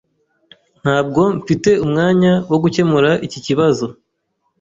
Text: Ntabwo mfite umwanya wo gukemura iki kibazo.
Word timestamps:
Ntabwo 0.81 1.21
mfite 1.39 1.69
umwanya 1.85 2.33
wo 2.49 2.57
gukemura 2.63 3.11
iki 3.25 3.39
kibazo. 3.45 3.85